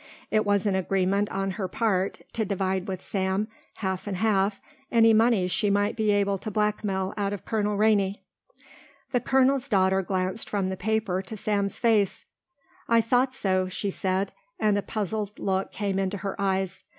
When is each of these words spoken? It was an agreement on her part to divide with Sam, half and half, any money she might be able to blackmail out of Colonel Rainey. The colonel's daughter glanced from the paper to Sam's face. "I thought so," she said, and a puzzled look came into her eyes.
It 0.31 0.47
was 0.47 0.65
an 0.65 0.73
agreement 0.73 1.29
on 1.29 1.51
her 1.51 1.67
part 1.67 2.21
to 2.33 2.43
divide 2.43 2.87
with 2.87 3.03
Sam, 3.03 3.47
half 3.75 4.07
and 4.07 4.17
half, 4.17 4.59
any 4.91 5.13
money 5.13 5.47
she 5.47 5.69
might 5.69 5.95
be 5.95 6.09
able 6.09 6.39
to 6.39 6.49
blackmail 6.49 7.13
out 7.17 7.33
of 7.33 7.45
Colonel 7.45 7.77
Rainey. 7.77 8.23
The 9.11 9.19
colonel's 9.19 9.69
daughter 9.69 10.01
glanced 10.01 10.49
from 10.49 10.69
the 10.69 10.75
paper 10.75 11.21
to 11.21 11.37
Sam's 11.37 11.77
face. 11.77 12.25
"I 12.89 12.99
thought 12.99 13.35
so," 13.35 13.67
she 13.69 13.91
said, 13.91 14.31
and 14.59 14.75
a 14.75 14.81
puzzled 14.81 15.37
look 15.37 15.71
came 15.71 15.99
into 15.99 16.17
her 16.17 16.35
eyes. 16.41 16.83